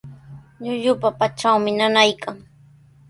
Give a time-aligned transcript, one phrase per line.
[0.63, 2.37] Llullupa patranmi nanaykan.